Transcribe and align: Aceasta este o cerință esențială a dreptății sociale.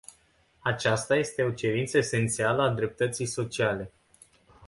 Aceasta 0.61 1.15
este 1.17 1.43
o 1.43 1.51
cerință 1.51 1.97
esențială 1.97 2.61
a 2.61 2.69
dreptății 2.69 3.25
sociale. 3.25 3.91